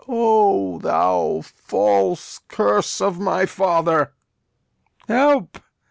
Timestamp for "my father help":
3.19-5.59